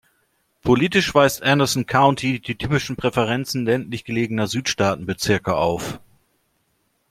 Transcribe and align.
Politisch 0.63 1.13
weist 1.13 1.43
Anderson 1.43 1.85
County 1.85 2.39
die 2.39 2.55
typischen 2.57 2.95
Präferenzen 2.95 3.65
ländlich 3.67 4.03
gelegener 4.03 4.47
Südstaaten-Bezirke 4.47 5.55
auf. 5.55 5.99